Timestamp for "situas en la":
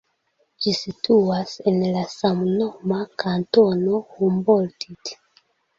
0.77-2.07